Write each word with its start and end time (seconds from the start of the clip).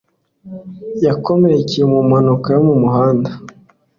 yakomerekeye 1.05 1.83
mu 1.93 1.99
mpanuka 2.09 2.47
yo 2.55 2.61
mu 2.67 2.75
muhanda 2.81 3.31